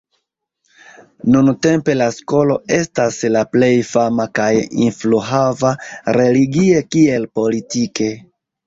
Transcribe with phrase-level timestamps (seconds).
[1.35, 4.51] Nuntempe, la skolo estas la plej fama kaj
[4.89, 5.77] influhava
[6.23, 8.15] religie kiel politike.